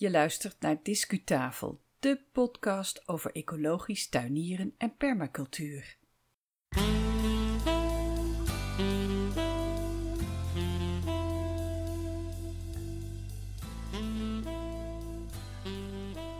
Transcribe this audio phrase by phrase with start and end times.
[0.00, 5.96] Je luistert naar Discutafel, de podcast over ecologisch tuinieren en permacultuur.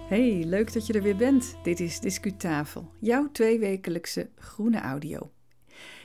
[0.09, 1.57] Hey, leuk dat je er weer bent.
[1.63, 5.31] Dit is Discutafel, jouw tweewekelijkse groene audio.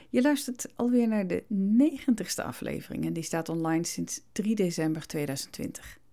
[0.09, 6.03] Je luistert alweer naar de negentigste aflevering en die staat online sinds 3 december 2020.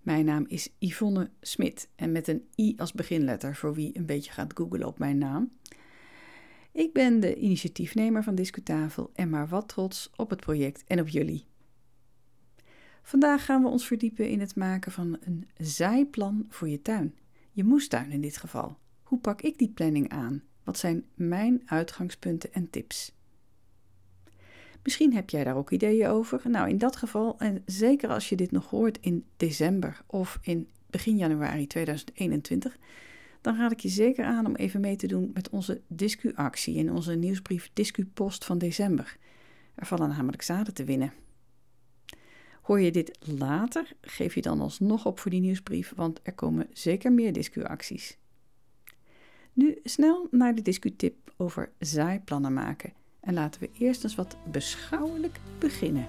[0.00, 4.32] Mijn naam is Yvonne Smit en met een I als beginletter voor wie een beetje
[4.32, 5.52] gaat googlen op mijn naam.
[6.72, 11.08] Ik ben de initiatiefnemer van Discutafel en maar wat trots op het project en op
[11.08, 11.44] jullie.
[13.02, 17.14] Vandaag gaan we ons verdiepen in het maken van een zijplan voor je tuin.
[17.52, 18.78] Je moestuin in dit geval.
[19.02, 20.42] Hoe pak ik die planning aan?
[20.64, 23.12] Wat zijn mijn uitgangspunten en tips?
[24.82, 26.40] Misschien heb jij daar ook ideeën over.
[26.44, 30.68] Nou, in dat geval, en zeker als je dit nog hoort in december of in
[30.86, 32.78] begin januari 2021,
[33.40, 36.92] dan raad ik je zeker aan om even mee te doen met onze Discu-actie in
[36.92, 39.16] onze nieuwsbrief Discu-post van december.
[39.74, 41.12] Er vallen namelijk zaden te winnen.
[42.62, 46.68] Hoor je dit later, geef je dan alsnog op voor die nieuwsbrief, want er komen
[46.72, 48.18] zeker meer Discu-acties.
[49.52, 52.92] Nu snel naar de Discu-tip over zaaiplannen maken.
[53.20, 56.06] En laten we eerst eens wat beschouwelijk beginnen.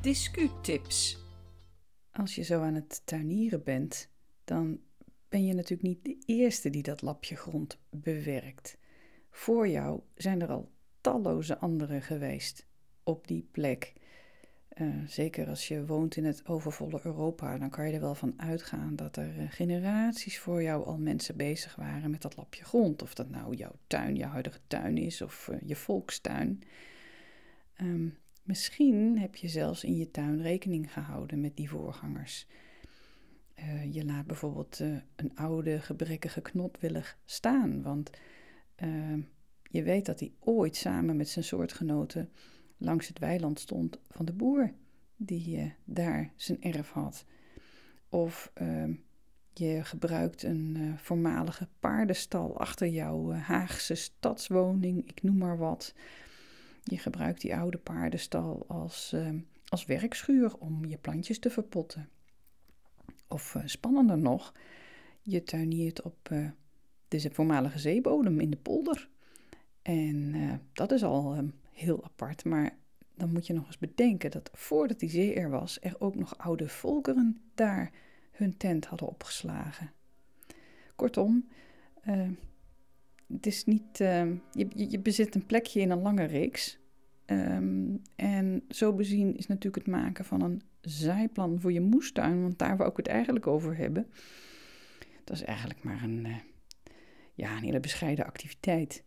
[0.00, 1.18] Discu-tips.
[2.10, 4.10] Als je zo aan het tuinieren bent,
[4.44, 4.80] dan
[5.28, 8.78] ben je natuurlijk niet de eerste die dat lapje grond bewerkt.
[9.30, 10.73] Voor jou zijn er al
[11.04, 12.66] talloze anderen geweest
[13.02, 13.92] op die plek.
[14.74, 18.34] Uh, zeker als je woont in het overvolle Europa, dan kan je er wel van
[18.36, 23.02] uitgaan dat er uh, generaties voor jou al mensen bezig waren met dat lapje grond.
[23.02, 26.62] Of dat nou jouw tuin, je huidige tuin is of uh, je volkstuin.
[27.80, 32.46] Um, misschien heb je zelfs in je tuin rekening gehouden met die voorgangers.
[33.90, 34.78] je laat bijvoorbeeld
[35.16, 38.10] een oude, gebrekkige knotwillig staan, want
[38.74, 39.20] ehm,
[39.74, 42.30] je weet dat hij ooit samen met zijn soortgenoten
[42.76, 44.72] langs het weiland stond van de boer
[45.16, 47.24] die uh, daar zijn erf had.
[48.08, 48.94] Of uh,
[49.52, 55.94] je gebruikt een uh, voormalige paardenstal achter jouw uh, Haagse stadswoning, ik noem maar wat.
[56.82, 59.16] Je gebruikt die oude paardenstal als,
[59.68, 62.08] als werkschuur om je plantjes te verpotten.
[63.28, 64.54] Of spannender nog,
[65.22, 66.28] je tuiniert op
[67.08, 69.12] de voormalige zeebodem in de polder.
[69.84, 72.44] En uh, dat is al um, heel apart.
[72.44, 72.76] Maar
[73.14, 76.38] dan moet je nog eens bedenken dat voordat die zee er was, er ook nog
[76.38, 77.90] oude volkeren daar
[78.30, 79.92] hun tent hadden opgeslagen.
[80.96, 81.48] Kortom,
[82.08, 82.28] uh,
[83.32, 86.78] het is niet, uh, je, je, bezit een plekje in een lange reeks.
[88.16, 92.76] En zo bezien is natuurlijk het maken van een zijplan voor je moestuin, want daar
[92.76, 94.06] wou ik het eigenlijk over hebben.
[95.24, 96.36] Dat is eigenlijk maar een, uh,
[97.34, 99.04] ja, een hele bescheiden activiteit.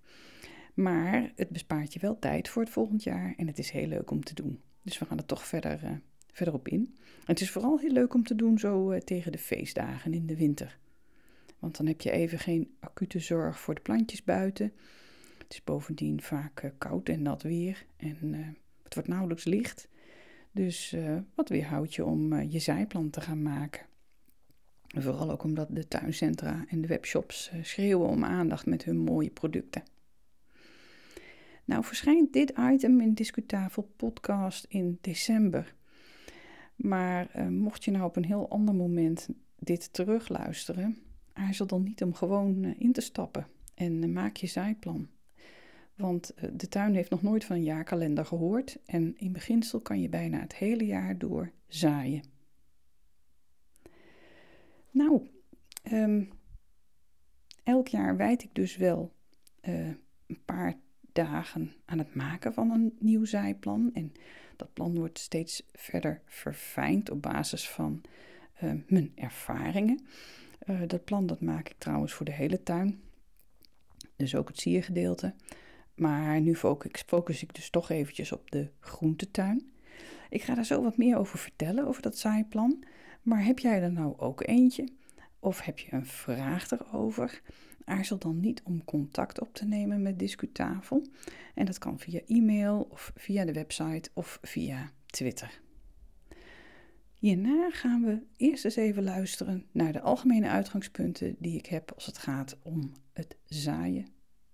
[0.77, 4.11] Maar het bespaart je wel tijd voor het volgend jaar en het is heel leuk
[4.11, 4.61] om te doen.
[4.81, 6.01] Dus we gaan er toch verder,
[6.31, 6.97] verder op in.
[7.25, 10.35] Het is vooral heel leuk om te doen zo uh, tegen de feestdagen in de
[10.35, 10.79] winter.
[11.59, 14.73] Want dan heb je even geen acute zorg voor de plantjes buiten.
[15.37, 18.33] Het is bovendien vaak uh, koud en nat weer en
[18.83, 19.87] het wordt nauwelijks licht.
[20.51, 20.95] Dus
[21.35, 23.85] wat weerhoudt je om je zijplan te gaan maken.
[24.87, 29.83] Vooral ook omdat de tuincentra en de webshops schreeuwen om aandacht met hun mooie producten.
[31.67, 35.75] Nou verschijnt dit item in Discutafel podcast in december.
[36.75, 39.29] Maar uh, mocht je nou op een heel ander moment
[39.59, 40.97] dit terugluisteren,
[41.33, 45.07] aarzel dan niet om gewoon uh, in te stappen en uh, maak je zijplan.
[45.95, 50.09] Want de tuin heeft nog nooit van een jaarkalender gehoord en in beginsel kan je
[50.09, 52.23] bijna het hele jaar door zaaien.
[54.91, 55.27] Nou,
[55.91, 56.29] um,
[57.63, 59.15] elk jaar wijd ik dus wel
[59.61, 60.79] een paar
[61.25, 63.89] dagen aan het maken van een nieuw zijplan.
[63.93, 64.11] En
[64.55, 68.01] dat plan wordt steeds verder verfijnd op basis van
[68.63, 69.99] uh, mijn ervaringen.
[70.65, 72.99] Uh, dat plan dat maak ik trouwens voor de hele tuin.
[74.15, 75.33] Dus ook het siergedeelte.
[75.95, 79.71] Maar nu focus, ik dus toch eventjes op de groentetuin.
[80.29, 82.83] Ik ga daar zo wat meer over vertellen, over dat zijplan.
[83.21, 84.87] Maar heb jij er nou ook eentje?
[85.39, 87.41] Of heb je een vraag erover?
[87.87, 91.07] Aarzel dan niet om contact op te nemen met Discutafel.
[91.53, 95.61] En dat kan via e-mail of via de website of via Twitter.
[97.13, 102.05] Hierna gaan we eerst eens even luisteren naar de algemene uitgangspunten die ik heb als
[102.05, 104.07] het gaat om het zaaien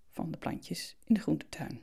[0.10, 1.82] van de plantjes in de groentetuin.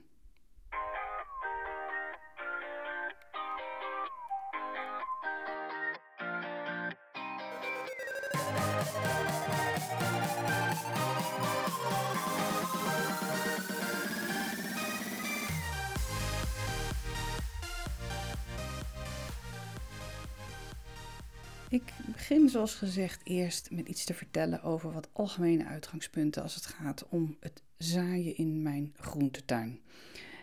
[21.70, 26.66] Ik begin zoals gezegd eerst met iets te vertellen over wat algemene uitgangspunten als het
[26.66, 29.80] gaat om het zaaien in mijn groentetuin.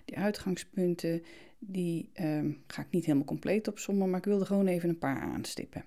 [0.05, 1.23] Die uitgangspunten
[1.59, 5.21] die ehm, ga ik niet helemaal compleet opzommen, maar ik wilde gewoon even een paar
[5.21, 5.85] aanstippen.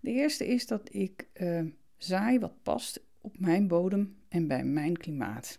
[0.00, 1.62] De eerste is dat ik uh,
[1.96, 5.58] zaai wat past op mijn bodem en bij mijn klimaat.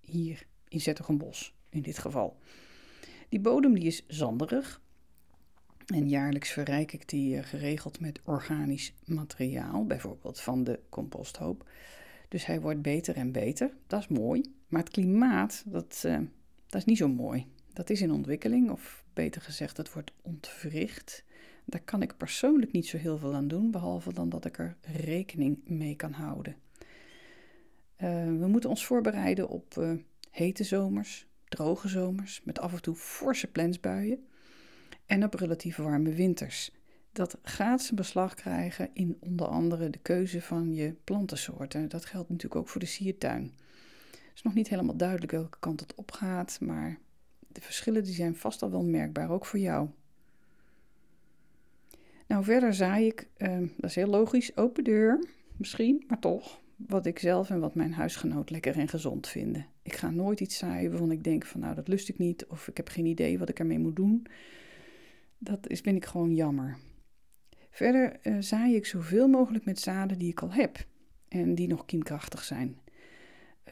[0.00, 2.38] Hier in bos in dit geval.
[3.28, 4.80] Die bodem die is zanderig,
[5.86, 11.68] en jaarlijks verrijk ik die eh, geregeld met organisch materiaal, bijvoorbeeld van de composthoop.
[12.28, 13.70] Dus hij wordt beter en beter.
[13.86, 14.54] Dat is mooi.
[14.68, 16.18] Maar het klimaat, dat, uh,
[16.66, 17.46] dat is niet zo mooi.
[17.72, 21.24] Dat is in ontwikkeling, of beter gezegd, het wordt ontwricht.
[21.64, 24.76] Daar kan ik persoonlijk niet zo heel veel aan doen, behalve dan dat ik er
[24.82, 26.56] rekening mee kan houden.
[28.02, 29.98] Uh, we moeten ons voorbereiden op
[30.30, 34.26] hete zomers, droge zomers, met af en toe forse plensbuien
[35.06, 36.70] en op relatief warme winters.
[37.12, 41.88] Dat gaat zijn beslag krijgen in onder andere de keuze van je plantensoorten.
[41.88, 43.52] Dat geldt natuurlijk ook voor de siertuin.
[44.10, 46.98] Het is nog niet helemaal duidelijk welke kant het op gaat, maar
[47.48, 49.88] de verschillen die zijn vast al wel merkbaar, ook voor jou.
[52.26, 55.24] Nou, verder zaai ik, uh, dat is heel logisch, open deur,
[55.56, 59.66] misschien, maar toch, wat ik zelf en wat mijn huisgenoot lekker en gezond vinden.
[59.82, 62.68] Ik ga nooit iets zaaien waarvan ik denk van nou, dat lust ik niet, of
[62.68, 64.26] ik heb geen idee wat ik ermee moet doen.
[65.38, 66.78] Dat is, vind ik gewoon jammer.
[67.70, 70.86] Verder zaai ik zoveel mogelijk met zaden die ik al heb
[71.28, 72.78] en die nog kiemkrachtig zijn.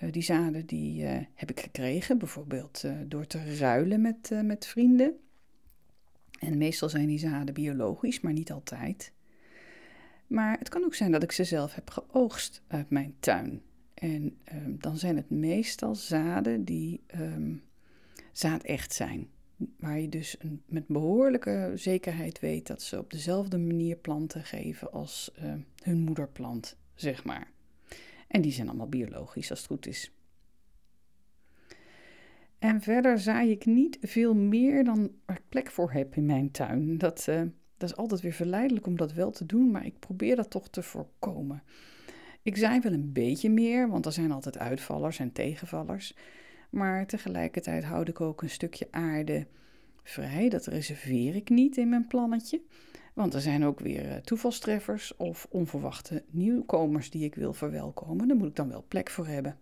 [0.03, 5.17] Uh, die zaden die uh, heb ik gekregen, bijvoorbeeld door te ruilen met, met vrienden.
[6.39, 9.13] En meestal zijn die zaden biologisch, maar niet altijd.
[10.27, 13.63] Maar het kan ook zijn dat ik ze zelf heb geoogst uit mijn tuin.
[13.95, 17.63] En ehm, dan zijn het meestal zaden die um,
[18.33, 19.29] zaadecht zijn
[19.77, 24.93] waar je dus een, met behoorlijke zekerheid weet dat ze op dezelfde manier planten geven
[24.93, 25.53] als uh,
[25.83, 27.51] hun moederplant, zeg maar.
[28.29, 30.13] En die zijn allemaal biologisch als het goed is.
[32.59, 36.99] En verder zaai ik niet veel meer dan ik plek voor heb in mijn tuin.
[36.99, 37.43] Dat, uh,
[37.77, 40.69] dat is altijd weer verleidelijk om dat wel te doen, maar ik probeer dat toch
[40.69, 41.63] te voorkomen.
[42.43, 46.15] Ik zaai wel een beetje meer, want er zijn altijd uitvallers en tegenvallers.
[46.75, 49.47] Maar tegelijkertijd houd ik ook een stukje aarde
[50.03, 50.49] vrij.
[50.49, 52.61] Dat reserveer ik niet in mijn plannetje.
[53.13, 58.29] Want er zijn ook weer eh, toevalstreffers of onverwachte nieuwkomers die ik wil verwelkomen.
[58.29, 59.59] Daar moet ik dan wel plek voor hebben.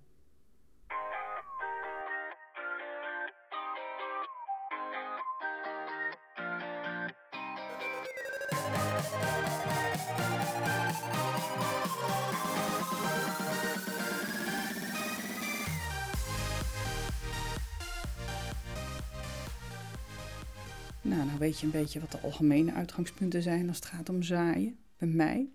[21.43, 25.09] Weet je een beetje wat de algemene uitgangspunten zijn als het gaat om zaaien bij
[25.09, 25.51] mij.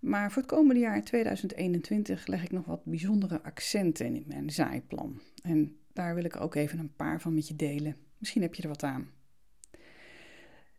[0.00, 5.20] Maar voor het komende jaar 2021 leg ik nog wat bijzondere accenten in mijn zaaiplan.
[5.42, 7.96] En daar wil ik ook even een paar van met je delen.
[8.18, 9.10] Misschien heb je er wat aan.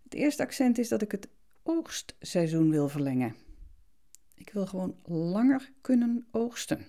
[0.04, 1.28] Het eerste accent is dat ik het
[1.64, 3.36] oogstseizoen wil verlengen.
[4.36, 6.88] Ik wil gewoon langer kunnen oogsten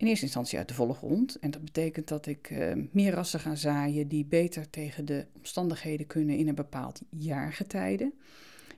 [0.00, 1.38] in eerste instantie uit de volle grond.
[1.38, 6.06] En dat betekent dat ik uh, meer rassen ga zaaien die beter tegen de omstandigheden
[6.06, 8.12] kunnen in een bepaald jaargetijde.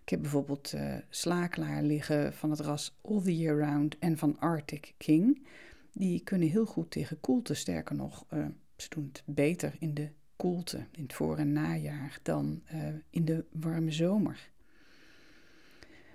[0.02, 4.95] Ik heb bijvoorbeeld uh, liggen van het ras All the Year Round en van Arctic
[4.97, 5.47] King.
[5.93, 7.55] Die kunnen heel goed tegen koelte.
[7.55, 12.19] Sterker nog, uh, ze doen het beter in de koelte, in het voor- en najaar,
[12.23, 12.62] dan
[13.11, 14.50] in de warme zomer.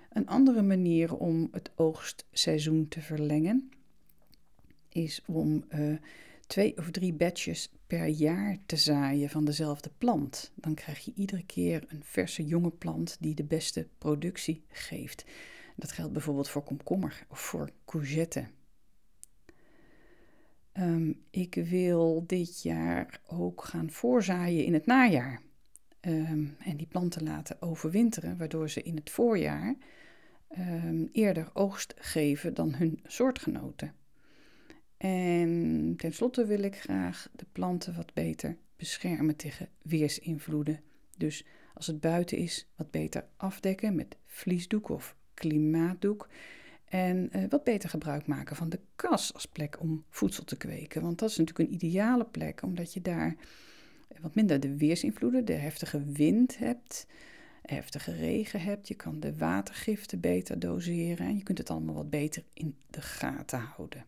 [0.08, 3.70] Een andere manier om het oogstseizoen te verlengen
[4.88, 5.96] is om uh,
[6.46, 10.52] twee of drie batches per jaar te zaaien van dezelfde plant.
[10.54, 15.24] Dan krijg je iedere keer een verse jonge plant die de beste productie geeft.
[15.76, 18.46] Dat geldt bijvoorbeeld voor komkommer of voor courgette.
[20.72, 25.40] Um, ik wil dit jaar ook gaan voorzaaien in het najaar.
[26.00, 29.76] Um, en die planten laten overwinteren, waardoor ze in het voorjaar
[30.58, 33.92] um, eerder oogst geven dan hun soortgenoten.
[34.98, 40.80] En tenslotte wil ik graag de planten wat beter beschermen tegen weersinvloeden.
[41.16, 46.28] Dus Als het buiten is, wat beter afdekken met vliesdoek of klimaatdoek.
[46.84, 51.02] En uh, wat beter gebruik maken van de kas als plek om voedsel te kweken.
[51.02, 53.36] Want dat is natuurlijk een ideale plek, omdat je daar
[54.20, 57.06] wat minder de weersinvloeden, de heftige wind hebt,
[57.62, 58.88] heftige regen hebt.
[58.88, 63.02] Je kan de watergiften beter doseren en je kunt het allemaal wat beter in de
[63.02, 64.04] gaten houden.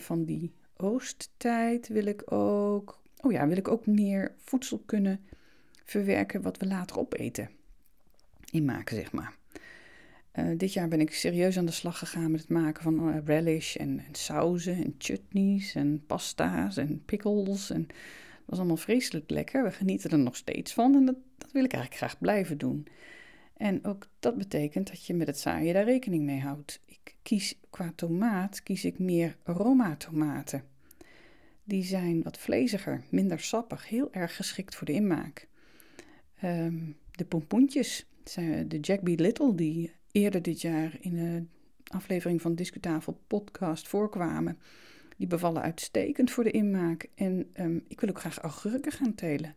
[0.00, 5.20] Van die oosttijd wil ik ook, oh ja, wil ik ook meer voedsel kunnen
[5.84, 7.50] verwerken wat we later opeten.
[8.50, 9.36] Inmaken, zeg maar.
[10.34, 13.16] Uh, dit jaar ben ik serieus aan de slag gegaan met het maken van uh,
[13.24, 17.70] relish en, en sauzen en chutneys en pasta's en pickles.
[17.70, 17.96] En dat
[18.44, 19.64] was allemaal vreselijk lekker.
[19.64, 22.86] We genieten er nog steeds van en dat, dat wil ik eigenlijk graag blijven doen.
[23.58, 26.80] En ook dat betekent dat je met het zaaien daar rekening mee houdt.
[26.86, 30.64] Ik kies qua tomaat kies ik meer aroma tomaten.
[31.64, 35.48] Die zijn wat vleziger, minder sappig, heel erg geschikt voor de inmaak.
[36.44, 38.06] Um, de pompoentjes,
[38.66, 39.08] de Jack B.
[39.08, 41.50] Little, die eerder dit jaar in een
[41.84, 44.58] aflevering van Discutafel podcast voorkwamen,
[45.16, 47.08] die bevallen uitstekend voor de inmaak.
[47.14, 49.54] En um, ik wil ook graag augurken gaan telen.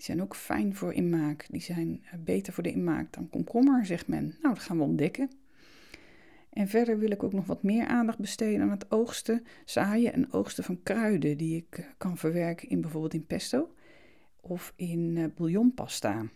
[0.00, 1.46] Die zijn ook fijn voor inmaak.
[1.50, 4.36] Die zijn eh, beter voor de inmaak dan komkommer, zegt men.
[4.42, 5.30] Nou, dat gaan we ontdekken.
[6.50, 10.32] En verder wil ik ook nog wat meer aandacht besteden aan het oogsten, zaaien en
[10.32, 13.74] oogsten van kruiden die ik eh, kan verwerken in bijvoorbeeld in pesto
[14.40, 16.26] of in uh, bouillonpasta.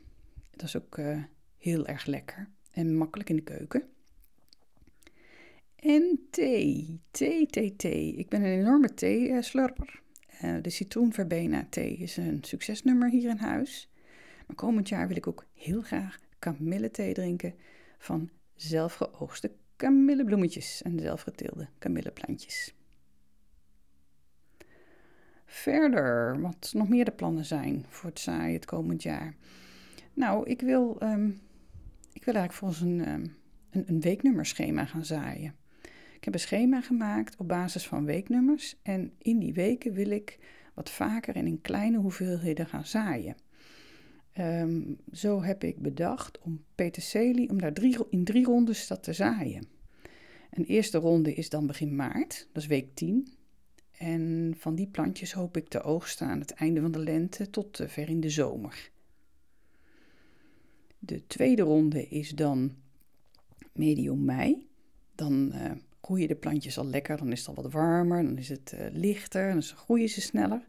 [0.50, 0.98] Dat is ook
[1.58, 3.82] heel erg lekker en makkelijk in de keuken.
[5.76, 8.14] En thee, thee, thee, thee.
[8.14, 10.02] Ik ben een enorme thee-slurper.
[10.42, 13.88] Uh, de citroenverbena thee is een succesnummer hier in huis.
[14.46, 17.54] Maar komend jaar wil ik ook heel graag kamillethee drinken
[17.98, 22.74] van zelfgeoogste kamillebloemetjes en zelfgeteelde kamilleplantjes.
[25.46, 29.34] Verder, wat nog meer de plannen zijn voor het zaaien het komend jaar.
[30.14, 31.40] Nou, ik wil, um,
[32.12, 33.36] ik wil eigenlijk volgens een, um,
[33.70, 35.54] een, een weeknummerschema gaan zaaien.
[36.24, 40.38] Ik heb een schema gemaakt op basis van weeknummers en in die weken wil ik
[40.74, 43.36] wat vaker en in kleine hoeveelheden gaan zaaien.
[44.32, 47.72] Ehm, zo heb ik bedacht om peterselie, om daar
[48.10, 49.66] in drie rondes dat te zaaien.
[50.50, 53.28] Een eerste ronde is dan begin maart, dat is week 10.
[53.92, 57.80] En van die plantjes hoop ik te oogsten aan het einde van de lente tot
[57.86, 58.90] ver in de zomer.
[60.98, 62.74] De tweede ronde is dan
[63.72, 64.66] medio mei.
[65.14, 65.70] Dan uh,
[66.04, 68.86] groeien de plantjes al lekker, dan is het al wat warmer, dan is het uh,
[68.92, 70.66] lichter, dan groeien ze sneller.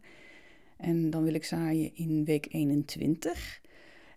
[0.76, 3.60] En dan wil ik zaaien in week 21.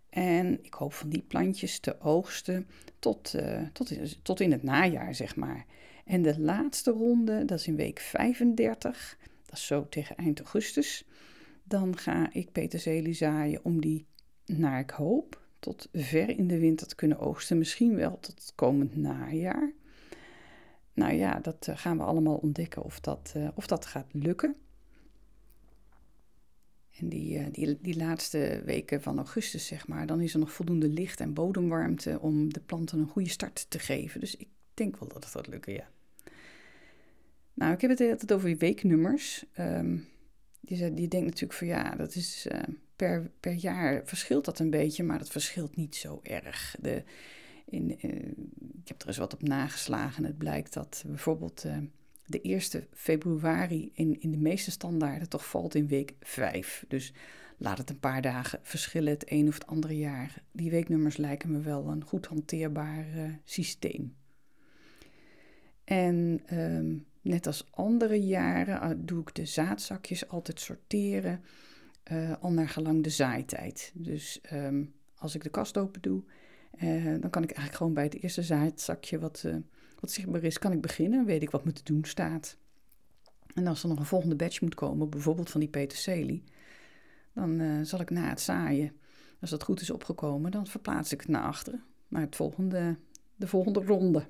[0.10, 2.68] En ik hoop van die plantjes te oogsten
[3.00, 5.66] tot, uh, tot, tot in het najaar, zeg maar.
[6.06, 11.06] En de laatste ronde, dat is in week 35, dat is zo tegen eind augustus.
[11.64, 14.06] Dan ga ik peterselie zaaien om die,
[14.46, 17.58] naar ik hoop, tot ver in de winter te kunnen oogsten.
[17.58, 19.74] Misschien wel tot komend najaar.
[21.00, 24.56] Nou ja, dat eh, gaan we allemaal ontdekken of dat, uh, of dat gaat lukken.
[27.00, 30.52] En die, uh, die, die laatste weken van augustus, zeg maar, dan is er nog
[30.52, 34.20] voldoende licht en bodemwarmte om de planten een goede start te geven.
[34.20, 35.90] Dus ik denk wel dat het gaat lukken, ja.
[37.54, 39.46] Nou, ik heb het altijd over weeknummers.
[39.60, 40.08] Um,
[40.60, 42.48] die, die denkt natuurlijk van ja, dat is
[42.96, 46.76] per, per jaar verschilt dat een beetje, maar dat verschilt niet zo erg.
[46.80, 47.04] De,
[47.70, 48.12] in, uh,
[48.82, 50.24] ik heb er eens wat op nageslagen.
[50.24, 51.78] Het blijkt dat bijvoorbeeld uh,
[52.26, 52.62] de 1
[52.94, 56.86] februari in, in de meeste standaarden toch valt in week 5.
[56.88, 57.14] Dus
[57.58, 60.44] laat het een paar dagen verschillen het een of het andere jaar.
[60.52, 64.16] Die weeknummers lijken me wel een goed hanteerbaar uh, systeem.
[65.84, 71.44] En ehm, net als andere jaren doe ik de zaadzakjes altijd sorteren
[72.40, 73.92] al naar gelang de zaaitijd.
[73.94, 76.24] Dus um, als ik de kast open doe,
[77.20, 79.56] dan kan ik eigenlijk gewoon bij het eerste zaadzakje wat, uh,
[80.00, 81.26] wat zichtbaar is, kan ik beginnen.
[81.26, 82.58] Weet ik wat me te doen staat.
[83.54, 86.44] En als er nog een volgende batch moet komen, bijvoorbeeld van die peterselie,
[87.34, 88.92] dan uh, zal ik na het zaaien,
[89.42, 92.98] als dat goed is opgekomen, dan verplaats ik het naar achteren, naar het volgende,
[93.36, 94.28] de volgende ronde.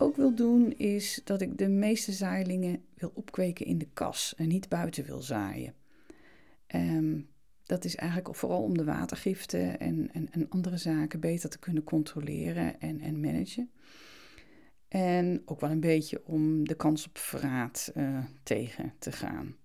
[0.00, 4.48] Ook wil doen is dat ik de meeste zaailingen wil opkweken in de kas en
[4.48, 5.74] niet buiten wil zaaien.
[6.74, 7.28] Um,
[7.64, 11.84] dat is eigenlijk vooral om de watergiften en, en, en, andere zaken beter te kunnen
[11.84, 13.70] controleren en, en managen.
[14.88, 19.56] En ook wel een beetje om de kans op verraad uh, tegen te gaan.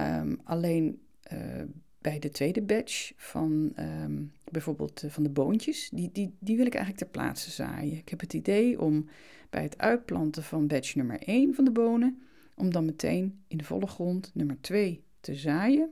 [0.00, 1.00] Um, alleen
[1.32, 1.62] uh,
[2.06, 6.66] bij de tweede batch van um, bijvoorbeeld uh, van de boontjes, die, die, die wil
[6.66, 7.96] ik eigenlijk ter plaatse zaaien.
[7.96, 9.08] Ik heb het idee om
[9.50, 12.22] bij het uitplanten van batch nummer 1 van de bonen,
[12.54, 15.90] om dan meteen in de volle grond nummer 2 te zaaien.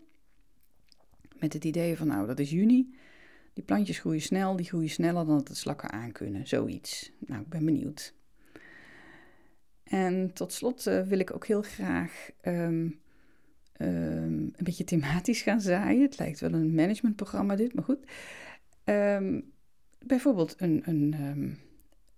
[1.38, 2.94] Met het idee van, nou, dat is juni.
[3.52, 6.47] Die plantjes groeien snel, die groeien sneller dan dat de slakken aan kunnen.
[6.47, 7.12] Zoiets.
[7.18, 8.14] Nou, ik ben benieuwd.
[9.85, 13.02] En tot slot uh, wil ik ook heel graag um,
[13.81, 16.02] um, een beetje thematisch gaan zaaien.
[16.02, 18.07] Het lijkt wel een managementprogramma dit, maar goed.
[18.85, 19.52] Um,
[19.99, 21.14] bijvoorbeeld een, een,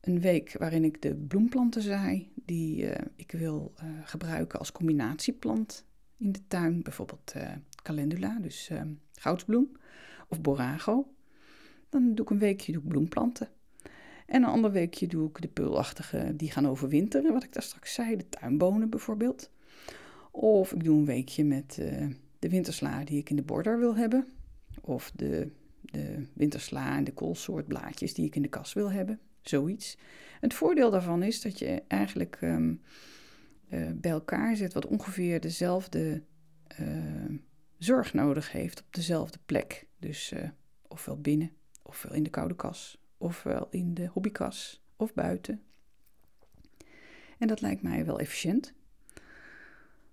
[0.00, 5.84] een week waarin ik de bloemplanten zaai, die uh, ik wil uh, gebruiken als combinatieplant
[6.16, 6.82] in de tuin.
[6.82, 7.48] Bijvoorbeeld uh,
[7.82, 8.70] calendula, dus
[9.12, 9.72] goudsbloem,
[10.28, 11.14] of borago.
[11.88, 13.48] Dan doe ik een weekje doe ik bloemplanten.
[14.26, 17.94] En een ander weekje doe ik de peulachtige, die gaan overwinteren, wat ik daar straks
[17.94, 19.50] zei, de tuinbonen bijvoorbeeld.
[20.38, 22.06] Of ik doe een weekje met uh,
[22.38, 24.26] de wintersla die ik in de border wil hebben.
[24.80, 25.50] Of de,
[25.80, 29.20] de wintersla en de koolsoortblaadjes die ik in de kas wil hebben.
[29.40, 29.98] Zoiets.
[30.40, 32.80] Het voordeel daarvan is dat je eigenlijk um,
[33.68, 36.22] uh, bij elkaar zit wat ongeveer dezelfde
[36.80, 37.38] uh,
[37.78, 39.86] zorg nodig heeft op dezelfde plek.
[39.98, 40.32] Dus
[40.88, 41.50] ofwel binnen,
[41.82, 45.62] ofwel in de koude kas, ofwel in de hobbykas of buiten.
[47.38, 48.74] En dat lijkt mij wel efficiënt.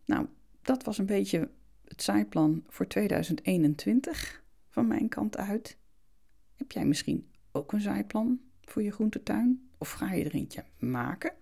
[0.05, 0.27] Nou,
[0.61, 1.49] dat was een beetje
[1.87, 5.77] het zijplan voor 2021 van mijn kant uit.
[6.55, 9.69] Heb jij misschien ook een zijplan voor je groentetuin?
[9.77, 11.33] Of ga je er eentje maken?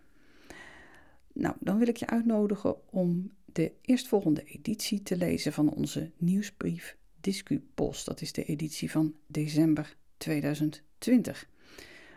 [1.34, 6.97] Nou, dan wil ik je uitnodigen om de eerstvolgende editie te lezen van onze nieuwsbrief
[7.19, 8.06] DiscuPost.
[8.06, 11.50] Dat is de editie van december 2020.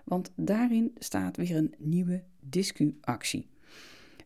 [0.05, 3.49] Want daarin staat weer een nieuwe discu-actie.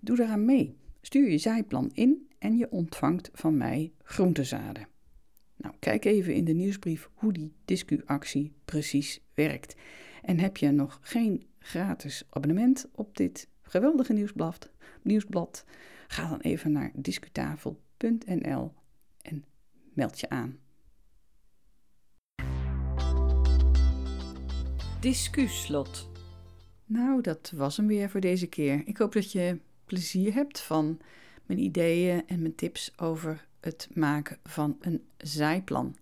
[0.00, 0.76] Doe daaraan mee.
[1.08, 4.88] Stuur je zijplan in en je ontvangt van mij groentezaden.
[5.56, 9.74] Nou, kijk even in de nieuwsbrief hoe die discu-actie precies werkt.
[10.22, 14.70] En heb je nog geen gratis abonnement op dit geweldige nieuwsblad,
[15.02, 15.64] nieuwsblad
[16.08, 18.72] ga dan even naar discutafel.nl
[19.22, 19.44] en
[19.92, 20.58] meld je aan.
[25.00, 26.10] Discuslot.
[26.84, 28.82] Nou, dat was hem weer voor deze keer.
[28.86, 29.58] Ik hoop dat je
[29.88, 31.00] plezier hebt van
[31.46, 35.96] mijn ideeën en mijn tips over het maken van een zijplan.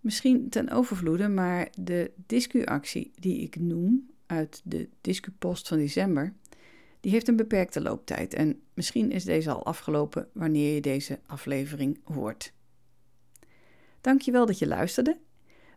[0.00, 6.34] Misschien ten overvloede, maar de discuactie die ik noem uit de discupost van december,
[7.00, 12.00] die heeft een beperkte looptijd en misschien is deze al afgelopen wanneer je deze aflevering
[12.04, 12.52] hoort.
[14.00, 15.18] Dankjewel dat je luisterde.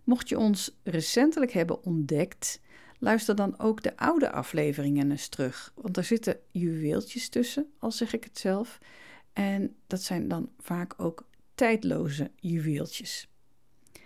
[0.03, 2.61] Mocht je ons recentelijk hebben ontdekt,
[3.03, 8.13] Luister dan ook de oude afleveringen eens terug, want er zitten juweeltjes tussen, al zeg
[8.13, 8.79] ik het zelf.
[9.33, 13.27] En dat zijn dan vaak ook tijdloze juweeltjes.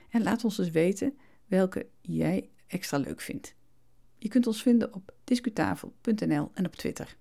[0.10, 3.56] En laat ons eens weten welke jij extra leuk vindt.
[4.18, 7.18] Je kunt ons vinden op discutafel.nl en op Twitter.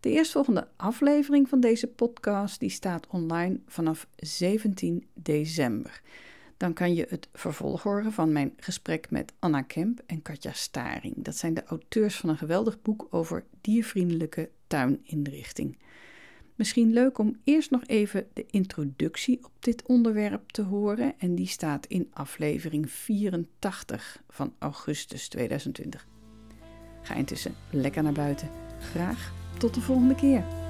[0.00, 6.02] De eerstvolgende aflevering van deze podcast die staat online vanaf 17 december
[6.64, 11.14] dan kan je het vervolg horen van mijn gesprek met Anna Kemp en Katja Staring.
[11.16, 15.78] Dat zijn de auteurs van een geweldig boek over diervriendelijke tuininrichting.
[16.54, 21.46] Misschien leuk om eerst nog even de introductie op dit onderwerp te horen en die
[21.46, 26.06] staat in aflevering 84 van augustus 2020.
[27.02, 28.50] Ga intussen lekker naar buiten.
[28.78, 30.63] Graag tot de volgende keer.